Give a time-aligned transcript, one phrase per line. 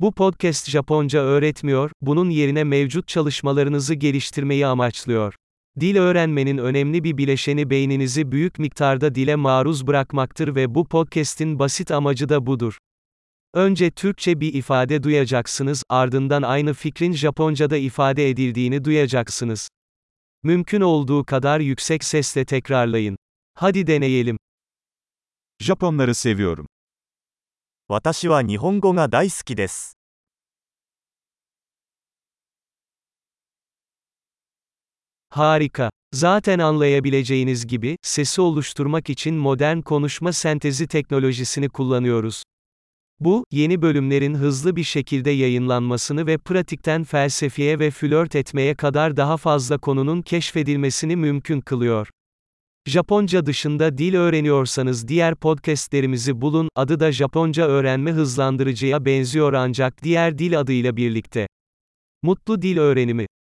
[0.00, 5.34] Bu podcast Japonca öğretmiyor, bunun yerine mevcut çalışmalarınızı geliştirmeyi amaçlıyor.
[5.80, 11.90] Dil öğrenmenin önemli bir bileşeni beyninizi büyük miktarda dile maruz bırakmaktır ve bu podcast'in basit
[11.90, 12.78] amacı da budur.
[13.54, 19.68] Önce Türkçe bir ifade duyacaksınız, ardından aynı fikrin Japonca'da ifade edildiğini duyacaksınız.
[20.42, 23.16] Mümkün olduğu kadar yüksek sesle tekrarlayın.
[23.54, 24.38] Hadi deneyelim.
[25.60, 26.66] Japonları seviyorum.
[27.91, 29.97] 私は日本語が大好きです。
[35.29, 35.89] Harika.
[36.13, 42.43] Zaten anlayabileceğiniz gibi, sesi oluşturmak için modern konuşma sentezi teknolojisini kullanıyoruz.
[43.19, 49.37] Bu, yeni bölümlerin hızlı bir şekilde yayınlanmasını ve pratikten felsefeye ve flört etmeye kadar daha
[49.37, 52.07] fazla konunun keşfedilmesini mümkün kılıyor.
[52.86, 60.38] Japonca dışında dil öğreniyorsanız diğer podcastlerimizi bulun, adı da Japonca öğrenme hızlandırıcıya benziyor ancak diğer
[60.38, 61.46] dil adıyla birlikte.
[62.22, 63.26] Mutlu dil öğrenimi